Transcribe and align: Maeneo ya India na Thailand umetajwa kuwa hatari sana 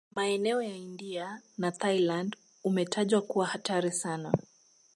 Maeneo 0.15 0.61
ya 0.61 0.75
India 0.75 1.41
na 1.57 1.71
Thailand 1.71 2.37
umetajwa 2.63 3.21
kuwa 3.21 3.45
hatari 3.45 3.91
sana 3.91 4.31